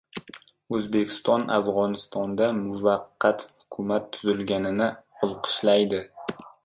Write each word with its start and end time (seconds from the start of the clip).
O‘zbekiston 0.75 1.43
Afg‘onistonda 1.57 2.47
muvaqqat 2.61 3.45
Hukumat 3.51 4.09
tuzilganini 4.17 4.89
olqishlaydi 5.29 6.01